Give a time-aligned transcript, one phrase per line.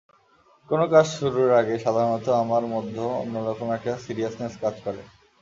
[0.69, 5.01] কোনো কাজ শুরুর আগে সাধারণত আমার মধ্যে অন্যরকম একটা সিরিয়াসনেস কাজ করে।